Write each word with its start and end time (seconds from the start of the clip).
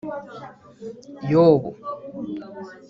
yobu, 1.31 1.69